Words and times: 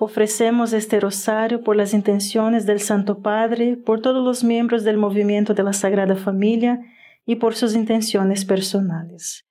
Ofrecemos 0.00 0.72
este 0.72 0.98
rosario 0.98 1.62
por 1.62 1.76
las 1.76 1.94
intenciones 1.94 2.66
del 2.66 2.80
Santo 2.80 3.20
Padre, 3.20 3.76
por 3.76 4.02
todos 4.02 4.24
los 4.24 4.42
miembros 4.42 4.82
del 4.82 4.96
movimiento 4.96 5.54
de 5.54 5.62
la 5.62 5.72
Sagrada 5.72 6.16
Familia 6.16 6.80
y 7.24 7.36
por 7.36 7.54
sus 7.54 7.74
intenciones 7.74 8.44
personales. 8.44 9.46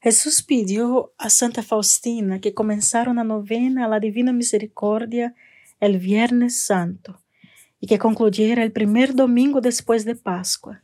Jesús 0.00 0.42
pidió 0.42 1.14
a 1.18 1.30
Santa 1.30 1.62
Faustina 1.62 2.40
que 2.40 2.54
comenzara 2.54 3.10
una 3.10 3.24
novena 3.24 3.86
a 3.86 3.88
la 3.88 4.00
Divina 4.00 4.32
Misericordia 4.32 5.34
el 5.80 5.98
Viernes 5.98 6.62
Santo 6.62 7.20
y 7.80 7.86
que 7.86 7.98
concluyera 7.98 8.62
el 8.62 8.72
primer 8.72 9.14
domingo 9.14 9.60
después 9.60 10.04
de 10.04 10.14
Pascua. 10.14 10.82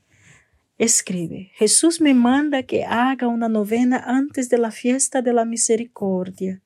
Escribe, 0.79 1.53
Jesús 1.55 2.01
me 2.01 2.15
manda 2.15 2.65
que 2.65 2.85
haga 2.85 3.29
una 3.29 3.49
novena 3.49 4.03
antes 4.05 4.49
de 4.49 4.59
la 4.59 4.71
fiesta 4.71 5.23
de 5.23 5.33
la 5.33 5.45
misericordia. 5.45 6.62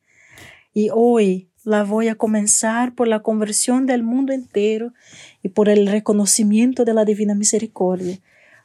Y 0.73 0.89
hoy 0.93 1.51
la 1.67 1.83
voy 1.83 2.07
a 2.07 2.15
comenzar 2.15 2.95
por 2.95 3.09
la 3.09 3.25
conversión 3.25 3.87
del 3.87 4.05
mundo 4.05 4.33
entero 4.33 4.95
y 5.43 5.49
por 5.49 5.69
el 5.69 5.89
reconocimiento 5.89 6.85
de 6.85 6.95
la 6.95 7.05
divina 7.05 7.35
misericordia, 7.35 8.21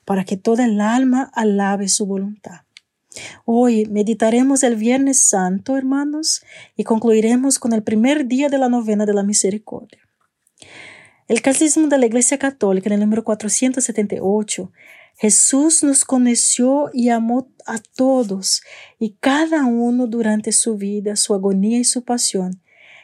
para 0.06 0.24
que 0.24 0.38
toda 0.38 0.66
el 0.66 0.80
alma 0.80 1.32
alabe 1.34 1.90
su 1.90 2.06
voluntad. 2.06 2.62
Hoy 3.44 3.88
meditaremos 3.88 4.62
el 4.62 4.76
Viernes 4.76 5.28
Santo, 5.28 5.78
hermanos, 5.78 6.44
y 6.78 6.84
concluiremos 6.84 7.58
con 7.58 7.74
el 7.74 7.82
primer 7.82 8.28
día 8.28 8.50
de 8.50 8.60
la 8.60 8.70
novena 8.70 9.08
de 9.08 9.16
la 9.16 9.24
misericordia. 9.24 10.00
El 11.28 11.42
Catecismo 11.42 11.88
de 11.88 11.98
la 11.98 12.06
Iglesia 12.06 12.38
Católica, 12.38 12.90
en 12.90 12.94
el 12.94 13.00
número 13.00 13.24
478, 13.24 14.72
Jesús 15.18 15.82
nos 15.82 16.06
conoció 16.06 16.92
y 16.94 17.10
amó 17.10 17.50
a 17.66 17.80
todos 17.80 18.62
y 19.00 19.16
cada 19.20 19.66
uno 19.66 20.06
durante 20.06 20.52
su 20.52 20.78
vida, 20.78 21.16
su 21.16 21.34
agonía 21.34 21.80
y 21.80 21.84
su 21.84 22.04
pasión, 22.04 22.62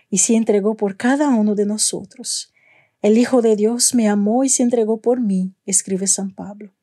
y 0.09 0.19
se 0.19 0.35
entregó 0.35 0.75
por 0.75 0.97
cada 0.97 1.29
uno 1.29 1.55
de 1.55 1.65
nosotros. 1.65 2.53
El 3.01 3.17
Hijo 3.17 3.41
de 3.41 3.55
Dios 3.55 3.93
me 3.93 4.07
amó 4.07 4.43
y 4.43 4.49
se 4.49 4.63
entregó 4.63 5.01
por 5.01 5.21
mí, 5.21 5.53
escribe 5.65 6.07
San 6.07 6.31
Pablo. 6.31 6.73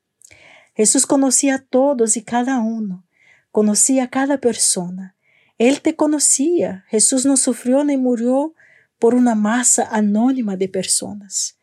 Jesús 0.74 1.06
conocía 1.06 1.56
a 1.56 1.62
todos 1.62 2.16
y 2.16 2.22
cada 2.22 2.60
uno, 2.60 3.06
conocía 3.50 4.04
a 4.04 4.10
cada 4.10 4.38
persona. 4.38 5.16
Él 5.58 5.80
te 5.80 5.94
conocía. 5.94 6.84
Jesús 6.88 7.24
no 7.24 7.36
sufrió 7.36 7.84
ni 7.84 7.96
murió 7.96 8.54
por 8.98 9.14
una 9.14 9.34
masa 9.34 9.88
anónima 9.90 10.56
de 10.56 10.68
personas, 10.68 11.58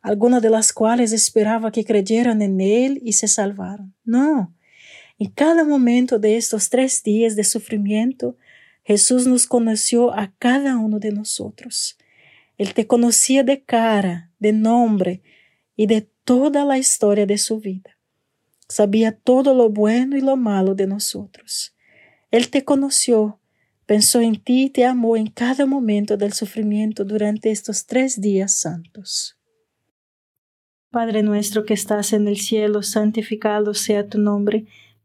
algunas 0.00 0.40
de 0.40 0.50
las 0.50 0.72
cuales 0.72 1.12
esperaba 1.12 1.72
que 1.72 1.84
creyeran 1.84 2.42
en 2.42 2.60
Él 2.60 3.00
y 3.02 3.14
se 3.14 3.28
salvaran. 3.28 3.94
No. 4.04 4.54
En 5.18 5.30
cada 5.30 5.64
momento 5.64 6.18
de 6.18 6.36
estos 6.36 6.68
tres 6.68 7.02
días 7.02 7.36
de 7.36 7.44
sufrimiento, 7.44 8.36
Jesús 8.86 9.26
nos 9.26 9.48
conoció 9.48 10.14
a 10.14 10.32
cada 10.38 10.76
uno 10.76 11.00
de 11.00 11.10
nosotros. 11.10 11.98
Él 12.56 12.72
te 12.72 12.86
conocía 12.86 13.42
de 13.42 13.64
cara, 13.64 14.30
de 14.38 14.52
nombre 14.52 15.22
y 15.74 15.88
de 15.88 16.08
toda 16.22 16.64
la 16.64 16.78
historia 16.78 17.26
de 17.26 17.36
su 17.36 17.58
vida. 17.58 17.98
Sabía 18.68 19.10
todo 19.10 19.54
lo 19.54 19.70
bueno 19.70 20.16
y 20.16 20.20
lo 20.20 20.36
malo 20.36 20.76
de 20.76 20.86
nosotros. 20.86 21.74
Él 22.30 22.48
te 22.48 22.62
conoció, 22.62 23.40
pensó 23.86 24.20
en 24.20 24.40
ti 24.40 24.66
y 24.66 24.70
te 24.70 24.84
amó 24.84 25.16
en 25.16 25.26
cada 25.26 25.66
momento 25.66 26.16
del 26.16 26.32
sufrimiento 26.32 27.04
durante 27.04 27.50
estos 27.50 27.86
tres 27.86 28.20
días 28.20 28.52
santos. 28.52 29.36
Padre 30.90 31.24
nuestro 31.24 31.64
que 31.64 31.74
estás 31.74 32.12
en 32.12 32.28
el 32.28 32.36
cielo, 32.36 32.84
santificado 32.84 33.74
sea 33.74 34.08
tu 34.08 34.20
nombre 34.20 34.66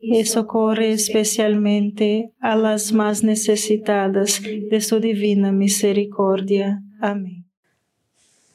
y 0.00 0.24
socorre 0.24 0.92
especialmente 0.92 2.32
a 2.40 2.56
las 2.56 2.92
más 2.92 3.24
necesitadas 3.24 4.40
de 4.42 4.80
su 4.80 5.00
divina 5.00 5.50
misericordia. 5.50 6.82
Amén. 7.00 7.44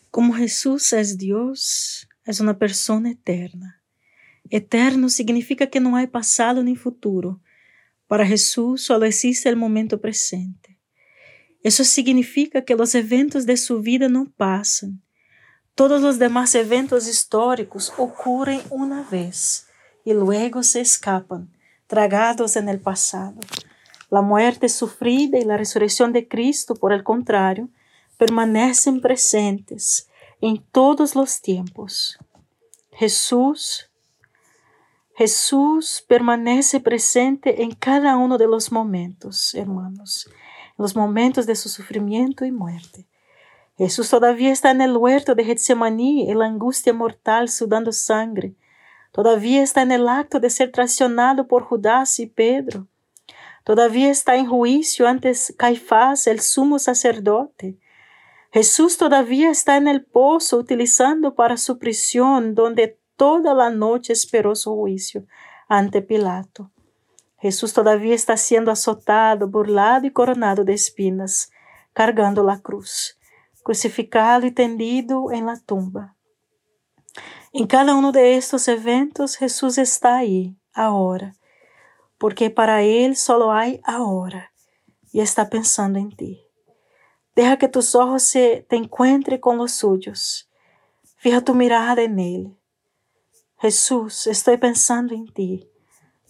Como 0.09 0.33
Jesús 0.33 0.93
es 0.93 1.17
Dios, 1.17 2.07
es 2.25 2.39
una 2.39 2.57
persona 2.57 3.11
eterna. 3.11 3.81
Eterno 4.49 5.09
significa 5.09 5.67
que 5.67 5.79
no 5.79 5.95
hay 5.95 6.07
pasado 6.07 6.63
ni 6.63 6.75
futuro. 6.75 7.41
Para 8.07 8.25
Jesús 8.25 8.83
solo 8.83 9.05
existe 9.05 9.49
el 9.49 9.55
momento 9.55 9.99
presente. 9.99 10.79
Eso 11.61 11.83
significa 11.83 12.63
que 12.63 12.75
los 12.75 12.93
eventos 12.93 13.45
de 13.45 13.57
su 13.57 13.81
vida 13.81 14.07
no 14.07 14.31
pasan. 14.37 15.01
Todos 15.75 16.01
los 16.01 16.19
demás 16.19 16.53
eventos 16.55 17.07
históricos 17.07 17.91
ocurren 17.97 18.61
una 18.69 19.01
vez 19.09 19.67
y 20.03 20.13
luego 20.13 20.63
se 20.63 20.81
escapan, 20.81 21.49
tragados 21.87 22.55
en 22.55 22.69
el 22.69 22.79
pasado. 22.79 23.39
La 24.09 24.21
muerte 24.21 24.69
sufrida 24.69 25.39
y 25.39 25.45
la 25.45 25.57
resurrección 25.57 26.13
de 26.13 26.27
Cristo, 26.27 26.75
por 26.75 26.93
el 26.93 27.03
contrario, 27.03 27.69
permanecen 28.17 29.01
presentes 29.01 30.09
en 30.39 30.63
todos 30.71 31.15
los 31.15 31.41
tiempos. 31.41 32.17
Jesús, 32.91 33.89
Jesús 35.15 36.03
permanece 36.07 36.79
presente 36.79 37.63
en 37.63 37.71
cada 37.71 38.17
uno 38.17 38.37
de 38.37 38.47
los 38.47 38.71
momentos, 38.71 39.55
hermanos, 39.55 40.27
en 40.27 40.83
los 40.83 40.95
momentos 40.95 41.45
de 41.45 41.55
su 41.55 41.69
sufrimiento 41.69 42.45
y 42.45 42.51
muerte. 42.51 43.07
Jesús 43.77 44.09
todavía 44.09 44.51
está 44.51 44.71
en 44.71 44.81
el 44.81 44.95
huerto 44.95 45.33
de 45.33 45.45
Getsemaní, 45.45 46.29
en 46.29 46.39
la 46.39 46.45
angustia 46.45 46.93
mortal, 46.93 47.49
sudando 47.49 47.91
sangre, 47.91 48.55
Todavía 49.13 49.61
está 49.61 49.83
el 49.83 50.09
acto 50.09 50.39
de 50.39 50.49
ser 50.49 50.71
traicionado 50.71 51.47
por 51.47 51.63
Judas 51.63 52.19
y 52.19 52.25
Pedro. 52.25 52.87
Todavía 53.63 54.09
está 54.09 54.35
en 54.35 54.47
juicio 54.47 55.07
antes 55.07 55.53
Caifás, 55.55 56.25
el 56.25 56.39
sumo 56.39 56.79
sacerdote. 56.79 57.77
Jesús 58.51 58.97
todavía 58.97 59.51
está 59.51 59.77
en 59.77 59.87
el 59.87 60.03
pozo 60.03 60.57
utilizando 60.57 61.35
para 61.35 61.57
su 61.57 61.77
prisión, 61.77 62.55
donde 62.55 62.99
toda 63.15 63.53
la 63.53 63.69
noche 63.69 64.13
esperó 64.13 64.55
su 64.55 64.75
juicio 64.75 65.27
ante 65.67 66.01
Pilato. 66.01 66.71
Jesús 67.37 67.71
todavía 67.71 68.15
está 68.15 68.35
siendo 68.35 68.71
azotado, 68.71 69.47
burlado 69.47 70.07
y 70.07 70.11
coronado 70.11 70.63
de 70.63 70.73
espinas, 70.73 71.51
cargando 71.93 72.43
la 72.43 72.59
cruz, 72.61 73.19
crucificado 73.61 74.47
y 74.47 74.51
tendido 74.51 75.31
en 75.31 75.45
la 75.45 75.59
tumba. 75.59 76.15
En 77.51 77.67
cada 77.67 77.95
uno 77.95 78.11
de 78.11 78.35
estos 78.35 78.67
eventos 78.67 79.35
Jesús 79.35 79.77
está 79.77 80.17
ahí, 80.17 80.55
ahora, 80.73 81.35
porque 82.17 82.49
para 82.49 82.81
Él 82.81 83.15
solo 83.15 83.51
hay 83.51 83.79
ahora 83.83 84.53
y 85.11 85.21
está 85.21 85.49
pensando 85.49 85.99
en 85.99 86.15
ti. 86.15 86.41
Deja 87.35 87.57
que 87.57 87.67
tus 87.67 87.95
ojos 87.95 88.23
se 88.23 88.65
te 88.69 88.75
encuentren 88.75 89.39
con 89.39 89.57
los 89.57 89.71
suyos. 89.71 90.49
Fija 91.17 91.41
tu 91.41 91.55
mirada 91.55 92.01
en 92.01 92.19
Él. 92.19 92.57
Jesús, 93.57 94.27
estoy 94.27 94.57
pensando 94.57 95.13
en 95.15 95.31
ti. 95.31 95.69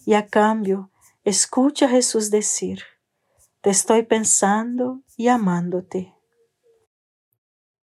Y 0.06 0.14
a 0.14 0.26
cambio, 0.26 0.90
escucha 1.24 1.86
a 1.86 1.88
Jesús 1.90 2.30
decir, 2.30 2.82
te 3.60 3.70
estoy 3.70 4.02
pensando 4.02 5.00
y 5.16 5.28
amándote. 5.28 6.13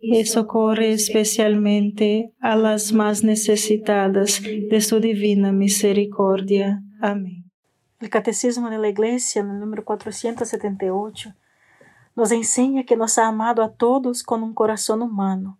y 0.00 0.24
socorre 0.24 0.92
especialmente 0.92 2.32
a 2.40 2.56
las 2.56 2.92
más 2.92 3.22
necesitadas 3.22 4.40
de 4.42 4.80
su 4.80 4.98
divina 4.98 5.52
misericordia. 5.52 6.82
Amén. 7.00 7.44
El 8.00 8.08
Catecismo 8.08 8.70
de 8.70 8.78
la 8.78 8.88
Iglesia, 8.88 9.42
número 9.42 9.84
478, 9.84 11.34
nos 12.16 12.32
enseña 12.32 12.84
que 12.84 12.96
nos 12.96 13.18
ha 13.18 13.26
amado 13.26 13.62
a 13.62 13.74
todos 13.74 14.22
con 14.22 14.42
un 14.42 14.54
corazón 14.54 15.02
humano. 15.02 15.58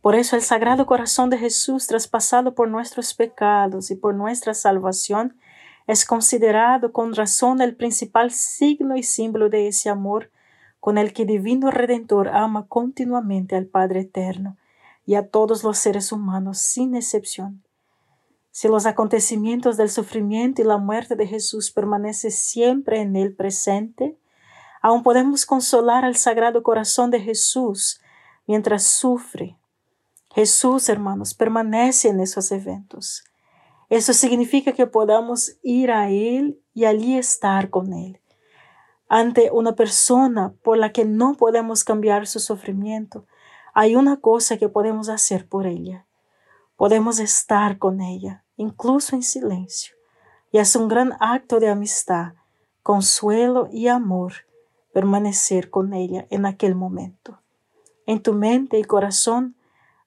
Por 0.00 0.14
eso 0.14 0.36
el 0.36 0.42
Sagrado 0.42 0.86
Corazón 0.86 1.28
de 1.28 1.38
Jesús, 1.38 1.88
traspasado 1.88 2.54
por 2.54 2.68
nuestros 2.68 3.14
pecados 3.14 3.90
y 3.90 3.96
por 3.96 4.14
nuestra 4.14 4.54
salvación, 4.54 5.36
es 5.88 6.04
considerado 6.04 6.92
con 6.92 7.14
razón 7.14 7.60
el 7.60 7.74
principal 7.74 8.30
signo 8.30 8.96
y 8.96 9.02
símbolo 9.02 9.48
de 9.48 9.66
ese 9.66 9.90
amor 9.90 10.30
con 10.82 10.98
el 10.98 11.12
que 11.12 11.24
Divino 11.24 11.70
Redentor 11.70 12.30
ama 12.30 12.66
continuamente 12.66 13.54
al 13.54 13.66
Padre 13.66 14.00
Eterno 14.00 14.56
y 15.06 15.14
a 15.14 15.28
todos 15.28 15.62
los 15.62 15.78
seres 15.78 16.10
humanos 16.10 16.58
sin 16.58 16.96
excepción. 16.96 17.62
Si 18.50 18.66
los 18.66 18.84
acontecimientos 18.84 19.76
del 19.76 19.90
sufrimiento 19.90 20.60
y 20.60 20.64
la 20.64 20.78
muerte 20.78 21.14
de 21.14 21.28
Jesús 21.28 21.70
permanecen 21.70 22.32
siempre 22.32 23.00
en 23.00 23.14
el 23.14 23.32
presente, 23.32 24.18
aún 24.80 25.04
podemos 25.04 25.46
consolar 25.46 26.04
al 26.04 26.16
Sagrado 26.16 26.64
Corazón 26.64 27.12
de 27.12 27.20
Jesús 27.20 28.00
mientras 28.48 28.82
sufre. 28.82 29.56
Jesús, 30.34 30.88
hermanos, 30.88 31.32
permanece 31.32 32.08
en 32.08 32.18
esos 32.18 32.50
eventos. 32.50 33.22
Eso 33.88 34.12
significa 34.12 34.72
que 34.72 34.88
podamos 34.88 35.58
ir 35.62 35.92
a 35.92 36.10
Él 36.10 36.60
y 36.74 36.86
allí 36.86 37.16
estar 37.16 37.70
con 37.70 37.92
Él 37.92 38.18
ante 39.14 39.50
una 39.52 39.74
persona 39.74 40.54
por 40.62 40.78
la 40.78 40.90
que 40.90 41.04
no 41.04 41.34
podemos 41.34 41.84
cambiar 41.84 42.26
su 42.26 42.40
sufrimiento, 42.40 43.26
hay 43.74 43.94
una 43.94 44.16
cosa 44.16 44.56
que 44.56 44.70
podemos 44.70 45.10
hacer 45.10 45.46
por 45.46 45.66
ella. 45.66 46.06
Podemos 46.76 47.18
estar 47.18 47.76
con 47.76 48.00
ella, 48.00 48.42
incluso 48.56 49.14
en 49.14 49.22
silencio, 49.22 49.94
y 50.50 50.56
es 50.56 50.74
un 50.76 50.88
gran 50.88 51.12
acto 51.20 51.60
de 51.60 51.68
amistad, 51.68 52.32
consuelo 52.82 53.68
y 53.70 53.88
amor 53.88 54.32
permanecer 54.94 55.68
con 55.68 55.92
ella 55.92 56.26
en 56.30 56.46
aquel 56.46 56.74
momento. 56.74 57.38
En 58.06 58.22
tu 58.22 58.32
mente 58.32 58.78
y 58.78 58.84
corazón, 58.84 59.56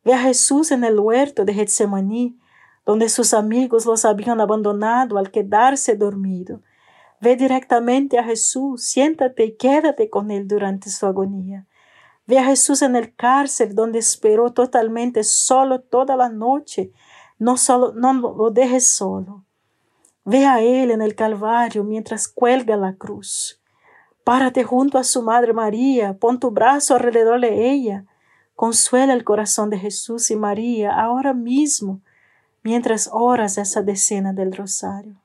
ve 0.03 0.15
a 0.15 0.19
Jesús 0.19 0.71
en 0.71 0.83
el 0.83 0.99
huerto 0.99 1.45
de 1.45 1.53
Getsemaní, 1.53 2.39
donde 2.87 3.09
sus 3.09 3.35
amigos 3.35 3.85
los 3.85 4.03
habían 4.03 4.41
abandonado 4.41 5.19
al 5.19 5.29
quedarse 5.29 5.95
dormido 5.95 6.61
Ve 7.25 7.35
directamente 7.35 8.19
a 8.19 8.23
Jesús, 8.23 8.83
siéntate 8.83 9.45
y 9.45 9.55
quédate 9.55 10.11
con 10.11 10.29
Él 10.29 10.47
durante 10.47 10.91
su 10.91 11.07
agonía. 11.07 11.65
Ve 12.27 12.37
a 12.37 12.43
Jesús 12.43 12.83
en 12.83 12.95
el 12.95 13.15
cárcel 13.15 13.73
donde 13.73 13.97
esperó 13.97 14.53
totalmente 14.53 15.23
solo 15.23 15.81
toda 15.81 16.15
la 16.17 16.29
noche. 16.29 16.91
No, 17.39 17.57
solo, 17.57 17.93
no 17.95 18.13
lo 18.13 18.51
dejes 18.51 18.85
solo. 18.85 19.43
Ve 20.23 20.45
a 20.45 20.61
Él 20.61 20.91
en 20.91 21.01
el 21.01 21.15
Calvario 21.15 21.83
mientras 21.83 22.27
cuelga 22.27 22.77
la 22.77 22.93
cruz. 22.93 23.59
Párate 24.23 24.63
junto 24.63 24.99
a 24.99 25.03
su 25.03 25.23
Madre 25.23 25.51
María, 25.51 26.19
pon 26.19 26.39
tu 26.39 26.51
brazo 26.51 26.93
alrededor 26.93 27.41
de 27.41 27.71
ella. 27.71 28.05
Consuela 28.53 29.13
el 29.13 29.23
corazón 29.23 29.71
de 29.71 29.79
Jesús 29.79 30.29
y 30.29 30.35
María 30.35 30.93
ahora 30.93 31.33
mismo, 31.33 32.01
mientras 32.61 33.09
oras 33.11 33.57
esa 33.57 33.81
decena 33.81 34.31
del 34.31 34.53
rosario. 34.53 35.24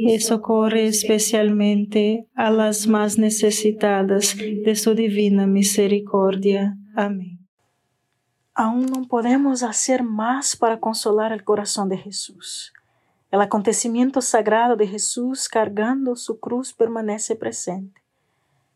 y 0.00 0.20
socorre 0.20 0.86
especialmente 0.86 2.28
a 2.36 2.50
las 2.50 2.86
más 2.86 3.18
necesitadas 3.18 4.36
de 4.36 4.76
su 4.76 4.94
divina 4.94 5.48
misericordia. 5.48 6.76
Amén. 6.94 7.40
Aún 8.54 8.86
no 8.86 9.08
podemos 9.08 9.64
hacer 9.64 10.04
más 10.04 10.54
para 10.54 10.78
consolar 10.78 11.32
el 11.32 11.42
corazón 11.42 11.88
de 11.88 11.98
Jesús. 11.98 12.72
El 13.32 13.40
acontecimiento 13.40 14.20
sagrado 14.20 14.76
de 14.76 14.86
Jesús 14.86 15.48
cargando 15.48 16.14
su 16.14 16.38
cruz 16.38 16.72
permanece 16.72 17.34
presente. 17.34 18.00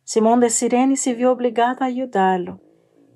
Simón 0.02 0.40
de 0.40 0.50
Sirene 0.50 0.96
se 0.96 1.14
vio 1.14 1.30
obligado 1.30 1.84
a 1.84 1.86
ayudarlo 1.86 2.60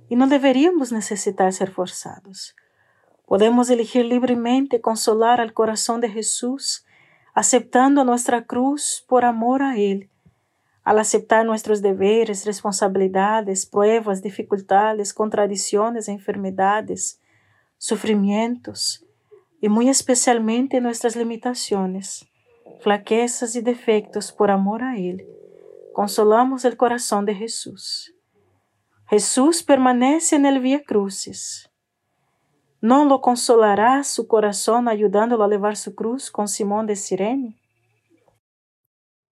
y 0.08 0.14
no 0.14 0.28
deberíamos 0.28 0.92
necesitar 0.92 1.52
ser 1.52 1.72
forzados. 1.72 2.54
Podemos 3.26 3.68
elegir 3.68 4.04
libremente 4.04 4.80
consolar 4.80 5.40
al 5.40 5.52
corazón 5.52 6.00
de 6.00 6.08
Jesús 6.08 6.85
aceptando 7.36 8.02
nuestra 8.02 8.46
cruz 8.46 9.04
por 9.06 9.26
amor 9.26 9.62
a 9.62 9.76
Él 9.76 10.08
al 10.84 11.00
aceptar 11.00 11.44
nuestros 11.44 11.82
deberes, 11.82 12.46
responsabilidades, 12.46 13.66
pruebas, 13.66 14.22
dificultades, 14.22 15.12
contradicciones, 15.12 16.08
enfermedades, 16.08 17.20
sufrimientos 17.76 19.04
y 19.60 19.68
muy 19.68 19.88
especialmente 19.88 20.80
nuestras 20.80 21.16
limitaciones, 21.16 22.26
flaquezas 22.80 23.56
y 23.56 23.62
defectos 23.62 24.30
por 24.30 24.52
amor 24.52 24.84
a 24.84 24.96
Él, 24.96 25.26
consolamos 25.92 26.64
el 26.64 26.76
corazón 26.76 27.26
de 27.26 27.34
Jesús. 27.34 28.14
Jesús 29.08 29.64
permanece 29.64 30.36
en 30.36 30.46
el 30.46 30.60
Vía 30.60 30.84
Crucis. 30.84 31.68
¿No 32.80 33.04
lo 33.06 33.20
consolará 33.20 34.04
su 34.04 34.26
corazón 34.26 34.88
ayudándolo 34.88 35.44
a 35.44 35.48
llevar 35.48 35.76
su 35.76 35.94
cruz 35.94 36.30
con 36.30 36.46
Simón 36.46 36.86
de 36.86 36.96
Sirene? 36.96 37.56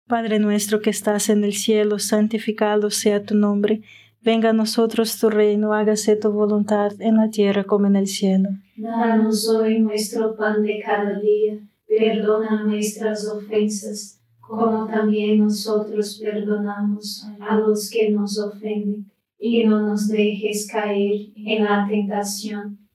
Padre 0.06 0.38
nuestro 0.38 0.80
que 0.80 0.90
estás 0.90 1.28
en 1.28 1.44
el 1.44 1.54
cielo, 1.54 1.98
santificado 1.98 2.90
sea 2.90 3.24
tu 3.24 3.34
nombre. 3.34 3.82
Venga 4.20 4.50
a 4.50 4.52
nosotros 4.54 5.18
tu 5.18 5.28
reino, 5.28 5.72
hágase 5.72 6.16
tu 6.16 6.30
voluntad 6.30 6.92
en 7.00 7.16
la 7.16 7.30
tierra 7.30 7.64
como 7.64 7.86
en 7.86 7.96
el 7.96 8.06
cielo. 8.06 8.50
Danos 8.76 9.48
hoy 9.48 9.80
nuestro 9.80 10.36
pan 10.36 10.62
de 10.62 10.82
cada 10.84 11.18
día, 11.18 11.58
perdona 11.86 12.64
nuestras 12.64 13.26
ofensas, 13.28 14.20
como 14.40 14.86
también 14.86 15.38
nosotros 15.38 16.20
perdonamos 16.22 17.26
a 17.40 17.56
los 17.56 17.90
que 17.90 18.10
nos 18.10 18.38
ofenden, 18.38 19.10
y 19.38 19.64
no 19.64 19.80
nos 19.80 20.08
dejes 20.08 20.66
caer 20.70 21.28
en 21.36 21.64
la 21.64 21.86
tentación, 21.88 22.78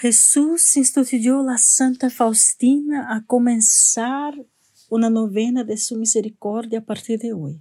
Jesús 0.00 0.76
instituyó 0.76 1.42
la 1.42 1.58
Santa 1.58 2.08
Faustina 2.08 3.12
a 3.12 3.24
comenzar 3.26 4.32
una 4.88 5.10
novena 5.10 5.64
de 5.64 5.76
su 5.76 5.96
misericordia 5.96 6.78
a 6.78 6.84
partir 6.84 7.18
de 7.18 7.32
hoy. 7.32 7.60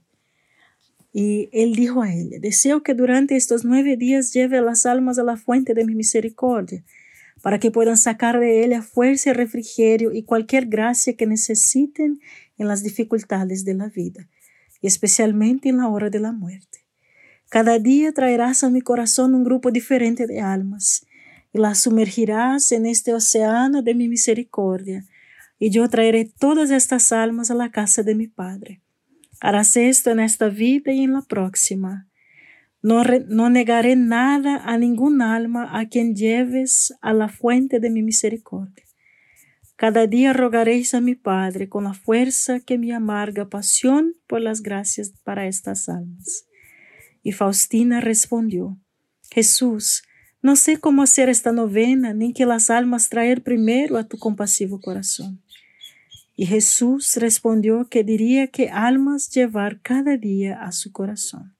Y 1.12 1.50
él 1.52 1.74
dijo 1.74 2.04
a 2.04 2.14
ella, 2.14 2.38
deseo 2.40 2.84
que 2.84 2.94
durante 2.94 3.36
estos 3.36 3.66
nueve 3.66 3.98
días 3.98 4.34
lleve 4.34 4.60
a 4.60 4.62
las 4.62 4.86
almas 4.86 5.18
a 5.18 5.24
la 5.24 5.36
fuente 5.36 5.74
de 5.74 5.84
mi 5.84 5.96
misericordia, 5.96 6.84
para 7.42 7.60
que 7.60 7.72
puedan 7.72 7.98
sacar 7.98 8.40
de 8.40 8.64
ella 8.64 8.84
fuerza 8.84 9.32
y 9.32 9.34
refrigerio 9.34 10.14
y 10.14 10.22
cualquier 10.22 10.68
gracia 10.68 11.16
que 11.16 11.26
necesiten 11.26 12.20
en 12.60 12.68
las 12.68 12.84
dificultades 12.84 13.66
de 13.66 13.74
la 13.74 13.88
vida, 13.88 14.30
y 14.80 14.86
especialmente 14.86 15.70
en 15.70 15.78
la 15.78 15.88
hora 15.88 16.12
de 16.12 16.20
la 16.20 16.34
muerte. 16.34 16.86
Cada 17.50 17.80
día 17.80 18.12
traerás 18.12 18.64
a 18.64 18.70
mi 18.70 18.82
corazón 18.82 19.34
un 19.34 19.44
grupo 19.44 19.72
diferente 19.72 20.28
de 20.28 20.40
almas, 20.40 21.07
y 21.58 21.60
las 21.60 21.80
sumergirás 21.80 22.72
en 22.72 22.86
este 22.86 23.14
océano 23.14 23.82
de 23.82 23.96
mi 23.96 24.08
misericordia, 24.08 25.06
y 25.60 25.72
yo 25.72 25.90
traeré 25.90 26.26
todas 26.26 26.70
estas 26.70 27.12
almas 27.12 27.50
a 27.50 27.56
la 27.56 27.72
casa 27.72 28.04
de 28.04 28.14
mi 28.14 28.28
Padre. 28.28 28.82
Harás 29.42 29.76
esto 29.76 30.12
en 30.12 30.20
esta 30.20 30.50
vida 30.50 30.92
y 30.94 31.04
en 31.04 31.14
la 31.14 31.24
próxima. 31.24 32.08
No, 32.84 33.04
no 33.28 33.50
negaré 33.50 33.96
nada 33.96 34.62
a 34.66 34.78
ningún 34.78 35.22
alma 35.22 35.80
a 35.80 35.88
quien 35.88 36.16
lleves 36.16 36.94
a 37.02 37.12
la 37.14 37.28
fuente 37.28 37.80
de 37.80 37.90
mi 37.90 38.04
misericordia. 38.04 38.86
Cada 39.76 40.08
día 40.08 40.34
rogaréis 40.34 40.94
a 40.94 41.02
mi 41.02 41.16
Padre 41.16 41.70
con 41.70 41.86
la 41.86 41.94
fuerza 41.94 42.60
que 42.60 42.78
mi 42.78 42.92
amarga 42.92 43.50
pasión 43.50 44.16
por 44.28 44.42
las 44.42 44.62
gracias 44.62 45.14
para 45.24 45.48
estas 45.48 45.90
almas. 45.90 46.48
Y 47.24 47.32
Faustina 47.32 48.00
respondió, 48.00 48.78
Jesús, 49.32 50.04
no 50.42 50.56
sé 50.56 50.78
cómo 50.78 51.04
hacer 51.04 51.30
esta 51.30 51.52
novena, 51.52 52.14
ni 52.14 52.34
que 52.34 52.46
las 52.46 52.70
almas 52.70 53.10
traer 53.10 53.44
primero 53.44 53.98
a 53.98 54.08
tu 54.08 54.18
compasivo 54.18 54.80
corazón. 54.80 55.42
Y 56.36 56.46
Jesús 56.46 57.16
respondió 57.16 57.88
que 57.90 58.04
diría 58.04 58.48
que 58.48 58.70
almas 58.70 59.30
llevar 59.30 59.82
cada 59.82 60.18
día 60.18 60.62
a 60.62 60.72
su 60.72 60.92
corazón. 60.92 61.56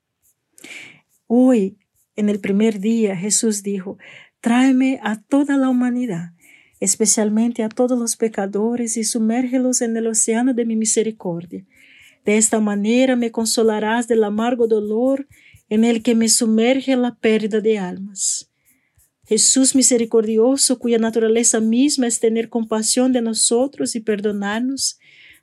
Hoy, 1.26 1.78
en 2.16 2.30
el 2.30 2.40
primer 2.40 2.80
día, 2.80 3.16
Jesús 3.16 3.64
dijo, 3.64 3.98
tráeme 4.40 5.00
a 5.04 5.22
toda 5.22 5.58
la 5.58 5.70
humanidad 5.70 6.34
especialmente 6.80 7.64
a 7.64 7.70
todos 7.70 7.98
los 7.98 8.16
pecadores, 8.16 8.98
y 8.98 9.04
sumérgelos 9.04 9.82
en 9.82 9.98
el 9.98 10.08
océano 10.08 10.54
de 10.54 10.66
mi 10.66 10.76
misericordia. 10.76 11.66
De 12.26 12.38
esta 12.38 12.60
manera 12.60 13.16
me 13.16 13.32
consolarás 13.32 14.08
del 14.08 14.24
amargo 14.24 14.68
dolor 14.68 15.28
en 15.70 15.84
el 15.84 16.04
que 16.04 16.16
me 16.16 16.30
sumerge 16.30 16.96
la 16.96 17.16
pérdida 17.16 17.62
de 17.62 17.80
almas. 17.80 18.47
Jesús 19.28 19.76
misericordioso, 19.76 20.80
cuya 20.80 21.00
naturaleza 21.00 21.60
misma 21.60 22.08
es 22.08 22.22
tener 22.22 22.48
compasión 22.48 23.12
de 23.12 23.22
nosotros 23.22 23.96
y 23.96 24.00
perdonarnos, 24.00 25.00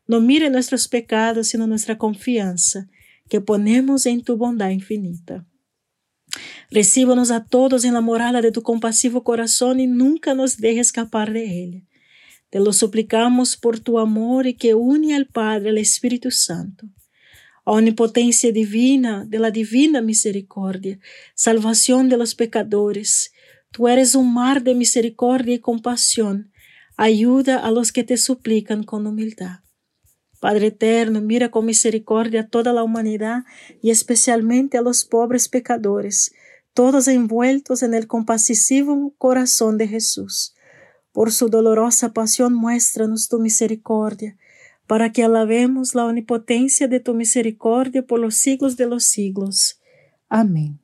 no 0.07 0.21
mire 0.21 0.49
nuestros 0.49 0.89
pecados, 0.89 1.49
sino 1.49 1.67
nuestra 1.67 1.99
confianza, 1.99 2.89
que 3.29 3.43
ponemos 3.43 4.07
en 4.07 4.23
tu 4.23 4.39
bondad 4.39 4.71
infinita. 4.71 5.47
Recíbanos 6.71 7.31
a 7.31 7.45
todos 7.45 7.85
en 7.85 7.93
la 7.93 8.01
morada 8.01 8.41
de 8.41 8.53
tu 8.53 8.63
compasivo 8.63 9.23
corazón 9.23 9.81
y 9.81 9.87
nunca 9.87 10.35
nos 10.35 10.57
deje 10.57 10.81
escapar 10.81 11.33
de 11.33 11.65
él. 11.65 11.87
Te 12.49 12.61
lo 12.61 12.73
suplicamos 12.73 13.57
por 13.59 13.81
tu 13.81 13.99
amor 13.99 14.47
y 14.47 14.55
que 14.55 14.75
une 14.75 15.15
al 15.15 15.27
Padre 15.27 15.71
al 15.71 15.79
Espíritu 15.79 16.31
Santo. 16.31 16.87
Omnipotencia 17.65 18.51
divina, 18.51 19.25
de 19.27 19.39
la 19.39 19.51
divina 19.51 20.01
misericordia, 20.01 20.99
salvación 21.35 22.09
de 22.09 22.17
los 22.17 22.35
pecadores, 22.35 23.34
tú 23.75 23.89
eres 23.89 24.15
un 24.15 24.33
mar 24.33 24.63
de 24.63 24.73
misericordia 24.73 25.57
y 25.57 25.59
compasión, 25.59 26.53
ayuda 26.97 27.59
a 27.59 27.73
los 27.73 27.91
que 27.91 28.05
te 28.05 28.17
suplican 28.17 28.85
con 28.85 29.05
humildad. 29.05 29.63
Padre 30.39 30.69
eterno, 30.69 31.21
mira 31.21 31.51
con 31.51 31.67
misericordia 31.67 32.43
a 32.43 32.47
toda 32.47 32.73
la 32.73 32.85
humanidad 32.85 33.43
y 33.83 33.91
especialmente 33.91 34.79
a 34.79 34.81
los 34.81 35.05
pobres 35.05 35.49
pecadores, 35.49 36.33
todos 36.73 37.09
envueltos 37.09 37.83
en 37.83 37.95
el 37.95 38.07
compasivo 38.07 39.13
corazón 39.19 39.77
de 39.77 39.89
Jesús. 39.89 40.55
Por 41.11 41.33
su 41.33 41.49
dolorosa 41.49 42.13
pasión 42.13 42.55
muéstranos 42.55 43.29
tu 43.29 43.41
misericordia, 43.41 44.37
para 44.87 45.11
que 45.11 45.25
alabemos 45.25 45.97
la 45.97 46.07
omnipotencia 46.07 46.87
de 46.87 47.01
tu 47.01 47.13
misericordia 47.15 48.07
por 48.07 48.21
los 48.21 48.37
siglos 48.37 48.77
de 48.77 48.87
los 48.87 49.03
siglos. 49.03 49.81
Amén. 50.29 50.84